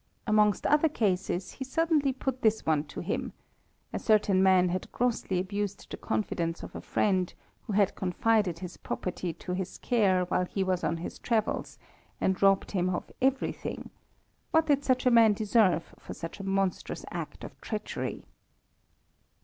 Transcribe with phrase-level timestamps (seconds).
[0.25, 3.33] Amongst other cases, he suddenly put this one to him:
[3.93, 7.31] a certain man had grossly abused the confidence of a friend,
[7.67, 11.77] who had confided his property to his care while he was on his travels,
[12.19, 13.91] and robbed him of everything;
[14.49, 18.25] what did such a man deserve for such a monstrous act of treachery?